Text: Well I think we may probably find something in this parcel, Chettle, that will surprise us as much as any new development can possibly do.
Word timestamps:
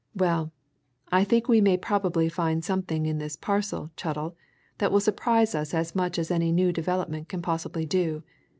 Well 0.15 0.51
I 1.11 1.23
think 1.23 1.47
we 1.47 1.61
may 1.61 1.77
probably 1.77 2.27
find 2.27 2.65
something 2.65 3.05
in 3.05 3.19
this 3.19 3.35
parcel, 3.35 3.91
Chettle, 3.95 4.35
that 4.79 4.91
will 4.91 4.99
surprise 4.99 5.53
us 5.53 5.75
as 5.75 5.93
much 5.93 6.17
as 6.17 6.31
any 6.31 6.51
new 6.51 6.71
development 6.73 7.29
can 7.29 7.43
possibly 7.43 7.85
do. 7.85 8.23